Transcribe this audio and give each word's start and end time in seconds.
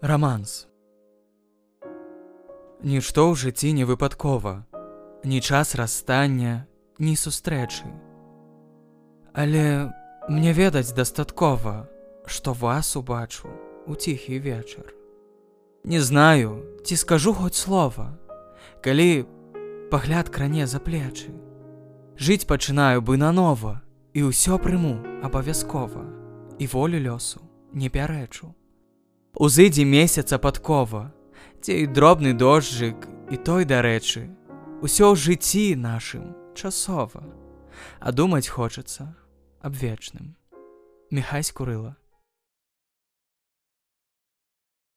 Раманс 0.00 0.68
Нішто 2.86 3.22
ў 3.26 3.34
жыцці 3.34 3.74
не 3.74 3.82
выпадкова, 3.82 4.62
ні 5.26 5.40
час 5.42 5.74
расстання, 5.74 6.70
ні 7.02 7.18
сустрэчы. 7.18 7.90
Але 9.34 9.90
мне 10.30 10.54
ведаць 10.54 10.94
дастаткова, 10.94 11.90
што 12.30 12.54
вас 12.54 12.94
убачу 12.94 13.50
у 13.90 13.98
ціхі 13.98 14.38
вечар. 14.38 14.94
Не 15.82 15.98
знаю, 15.98 16.62
ці 16.86 16.94
скажу 16.94 17.34
хоць 17.34 17.58
слова, 17.58 18.14
калі 18.86 19.26
пагляд 19.90 20.30
кране 20.30 20.70
за 20.70 20.78
плечы. 20.78 21.34
Жыць 22.14 22.46
пачынаю 22.46 23.02
бы 23.02 23.18
нанова 23.18 23.82
і 24.14 24.30
ўсё 24.30 24.62
прыму 24.62 25.26
абавязкова 25.26 26.06
і 26.62 26.70
волю 26.70 27.02
лёсу 27.02 27.42
не 27.74 27.90
пярэчу. 27.90 28.54
Узыдзе 29.38 29.84
месяца 29.86 30.34
падкова, 30.42 31.12
ці 31.62 31.70
і 31.70 31.86
дробны 31.86 32.34
дожджык 32.34 33.06
і 33.30 33.36
той 33.46 33.62
дарэчы, 33.70 34.26
усё 34.82 35.14
ў 35.14 35.14
жыцці 35.14 35.78
нашым 35.78 36.34
часова, 36.58 37.22
а 38.02 38.10
думаць 38.10 38.50
хочацца 38.50 39.14
аб 39.62 39.78
вечным. 39.78 40.34
Міхась 41.14 41.54
курыла. 41.54 41.94